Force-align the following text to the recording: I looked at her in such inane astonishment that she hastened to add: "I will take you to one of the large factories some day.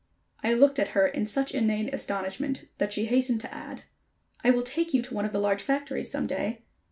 I 0.43 0.55
looked 0.55 0.79
at 0.79 0.87
her 0.97 1.05
in 1.05 1.25
such 1.27 1.53
inane 1.53 1.93
astonishment 1.93 2.67
that 2.79 2.91
she 2.91 3.05
hastened 3.05 3.41
to 3.41 3.53
add: 3.53 3.83
"I 4.43 4.49
will 4.49 4.63
take 4.63 4.95
you 4.95 5.01
to 5.03 5.13
one 5.13 5.25
of 5.25 5.31
the 5.31 5.37
large 5.37 5.61
factories 5.61 6.09
some 6.09 6.25
day. 6.25 6.63